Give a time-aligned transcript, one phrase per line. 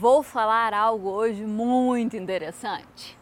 [0.00, 3.18] Vou falar algo hoje muito interessante.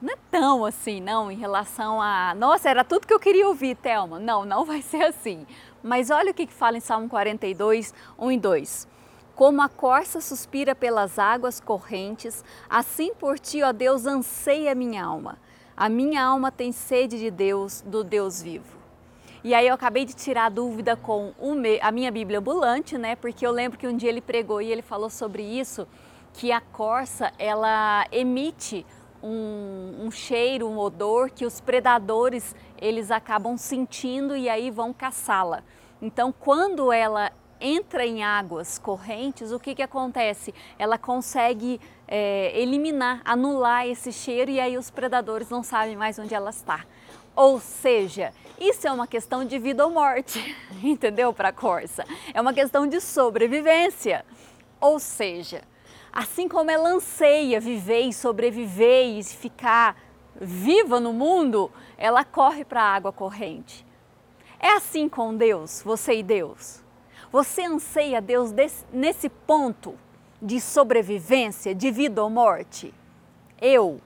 [0.00, 2.32] Não é tão assim, não, em relação a.
[2.32, 4.20] Nossa, era tudo que eu queria ouvir, Thelma.
[4.20, 5.44] Não, não vai ser assim.
[5.82, 8.88] Mas olha o que fala em Salmo 42, 1 e 2.
[9.34, 15.38] Como a corça suspira pelas águas correntes, assim por ti, ó Deus, anseia minha alma.
[15.76, 18.79] A minha alma tem sede de Deus, do Deus vivo.
[19.42, 21.32] E aí eu acabei de tirar a dúvida com
[21.80, 23.16] a minha Bíblia ambulante, né?
[23.16, 25.88] Porque eu lembro que um dia ele pregou e ele falou sobre isso,
[26.34, 28.84] que a corça ela emite
[29.22, 35.62] um, um, cheiro, um odor que os predadores eles acabam sentindo e aí vão caçá-la.
[36.02, 40.54] Então, quando ela entra em águas correntes, o que, que acontece?
[40.78, 46.34] Ela consegue é, eliminar, anular esse cheiro e aí os predadores não sabem mais onde
[46.34, 46.84] ela está.
[47.34, 51.32] Ou seja, isso é uma questão de vida ou morte, entendeu?
[51.32, 52.04] Para a corça.
[52.34, 54.24] É uma questão de sobrevivência.
[54.80, 55.62] Ou seja,
[56.12, 59.96] assim como ela anseia viver e sobreviver e ficar
[60.40, 63.86] viva no mundo, ela corre para a água corrente.
[64.58, 66.82] É assim com Deus, você e Deus.
[67.32, 69.94] Você anseia Deus desse, nesse ponto
[70.42, 72.92] de sobrevivência, de vida ou morte?
[73.60, 74.00] Eu?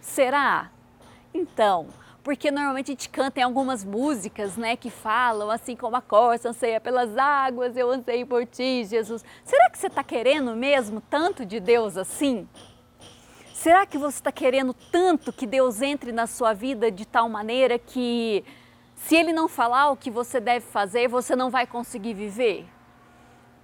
[0.00, 0.70] Será?
[1.32, 1.86] Então,
[2.26, 6.48] porque normalmente a gente canta em algumas músicas, né, que falam assim como a corça
[6.48, 9.24] anseia pelas águas, eu anseio por ti, Jesus.
[9.44, 12.48] Será que você está querendo mesmo tanto de Deus assim?
[13.54, 17.78] Será que você está querendo tanto que Deus entre na sua vida de tal maneira
[17.78, 18.44] que
[18.96, 22.66] se Ele não falar o que você deve fazer, você não vai conseguir viver?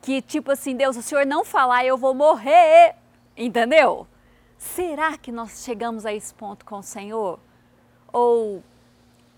[0.01, 2.95] Que tipo assim, Deus, o Senhor não falar, eu vou morrer,
[3.37, 4.07] entendeu?
[4.57, 7.41] Será que nós chegamos a esse ponto com o Senhor?
[8.13, 8.63] Ou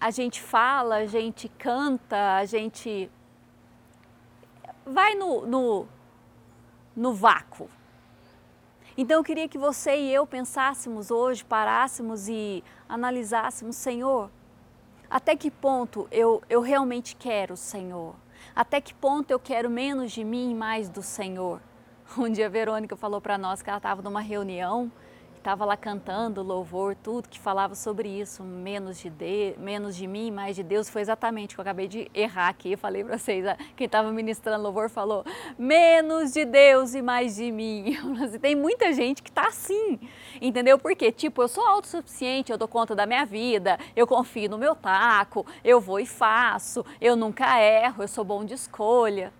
[0.00, 3.10] a gente fala, a gente canta, a gente
[4.84, 5.86] vai no, no,
[6.94, 7.68] no vácuo.
[8.96, 14.30] Então eu queria que você e eu pensássemos hoje, parássemos e analisássemos, Senhor,
[15.10, 18.14] até que ponto eu, eu realmente quero o Senhor?
[18.54, 21.60] Até que ponto eu quero menos de mim e mais do Senhor?
[22.18, 24.92] Um dia a Verônica falou para nós que ela estava numa reunião
[25.44, 30.30] estava lá cantando louvor, tudo que falava sobre isso, menos de, de, menos de mim,
[30.30, 32.72] mais de Deus, foi exatamente o que eu acabei de errar aqui.
[32.72, 33.44] Eu falei para vocês,
[33.76, 35.22] quem estava ministrando louvor falou,
[35.58, 37.94] menos de Deus e mais de mim.
[38.40, 40.00] Tem muita gente que está assim,
[40.40, 40.78] entendeu?
[40.78, 44.74] Porque, tipo, eu sou autossuficiente, eu dou conta da minha vida, eu confio no meu
[44.74, 49.30] taco, eu vou e faço, eu nunca erro, eu sou bom de escolha.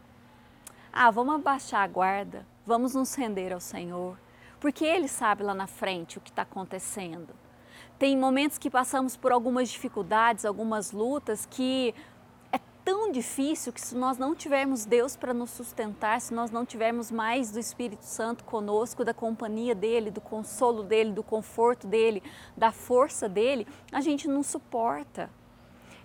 [0.92, 4.22] Ah, vamos abaixar a guarda, vamos nos render ao Senhor
[4.64, 7.34] porque Ele sabe lá na frente o que está acontecendo.
[7.98, 11.94] Tem momentos que passamos por algumas dificuldades, algumas lutas que
[12.50, 16.64] é tão difícil que se nós não tivermos Deus para nos sustentar, se nós não
[16.64, 22.22] tivermos mais do Espírito Santo conosco, da companhia dele, do consolo dele, do conforto dele,
[22.56, 25.28] da força dele, a gente não suporta.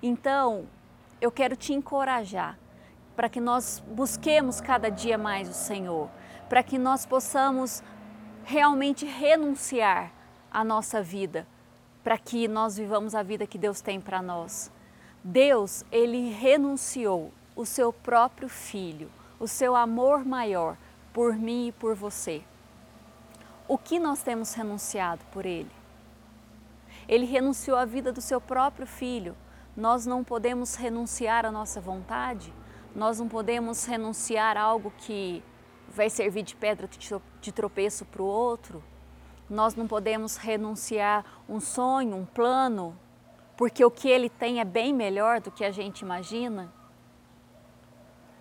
[0.04, 0.68] Então,
[1.22, 2.60] eu quero te encorajar
[3.16, 6.10] para que nós busquemos cada dia mais o Senhor,
[6.50, 7.82] para que nós possamos
[8.50, 10.12] realmente renunciar
[10.50, 11.46] à nossa vida
[12.04, 14.72] para que nós vivamos a vida que Deus tem para nós.
[15.24, 20.76] Deus, ele renunciou o seu próprio filho, o seu amor maior
[21.14, 22.42] por mim e por você.
[23.68, 25.70] O que nós temos renunciado por ele?
[27.08, 29.38] Ele renunciou à vida do seu próprio filho.
[29.78, 32.52] Nós não podemos renunciar à nossa vontade,
[32.96, 35.44] nós não podemos renunciar a algo que
[35.90, 36.88] vai servir de pedra
[37.42, 38.84] de tropeço para o outro.
[39.50, 42.98] Nós não podemos renunciar um sonho, um plano,
[43.58, 46.72] porque o que ele tem é bem melhor do que a gente imagina.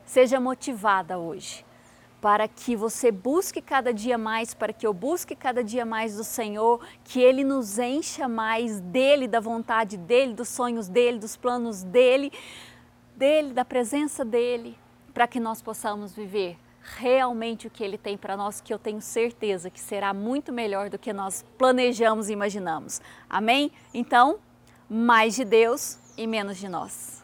[0.05, 1.65] Seja motivada hoje
[2.21, 6.25] para que você busque cada dia mais, para que eu busque cada dia mais do
[6.25, 11.85] Senhor, que Ele nos encha mais dele, da vontade dele, dos sonhos dele, dos planos
[11.85, 12.33] dele,
[13.17, 14.77] dele, da presença dele,
[15.15, 16.59] para que nós possamos viver
[16.97, 20.89] realmente o que Ele tem para nós, que eu tenho certeza que será muito melhor
[20.91, 23.01] do que nós planejamos e imaginamos.
[23.29, 23.71] Amém?
[23.93, 24.39] Então,
[24.89, 27.18] mais de Deus e menos de nós.